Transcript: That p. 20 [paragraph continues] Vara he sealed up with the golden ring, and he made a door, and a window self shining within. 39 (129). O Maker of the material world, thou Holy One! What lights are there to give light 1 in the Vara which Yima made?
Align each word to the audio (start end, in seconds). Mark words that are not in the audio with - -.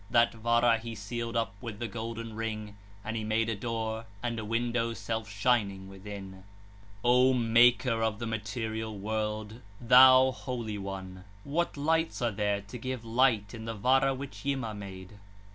That 0.09 0.31
p. 0.31 0.39
20 0.39 0.41
[paragraph 0.43 0.61
continues] 0.61 0.63
Vara 0.63 0.79
he 0.89 0.95
sealed 0.95 1.37
up 1.37 1.55
with 1.61 1.77
the 1.77 1.87
golden 1.87 2.33
ring, 2.33 2.75
and 3.05 3.15
he 3.15 3.23
made 3.23 3.49
a 3.49 3.55
door, 3.55 4.05
and 4.23 4.39
a 4.39 4.43
window 4.43 4.95
self 4.95 5.29
shining 5.29 5.87
within. 5.89 6.43
39 7.03 7.03
(129). 7.03 7.13
O 7.13 7.51
Maker 7.51 8.01
of 8.01 8.17
the 8.17 8.25
material 8.25 8.97
world, 8.97 9.61
thou 9.79 10.31
Holy 10.31 10.79
One! 10.79 11.23
What 11.43 11.77
lights 11.77 12.19
are 12.23 12.31
there 12.31 12.61
to 12.61 12.77
give 12.79 13.05
light 13.05 13.53
1 13.53 13.59
in 13.59 13.65
the 13.65 13.75
Vara 13.75 14.15
which 14.15 14.43
Yima 14.43 14.73
made? 14.73 15.19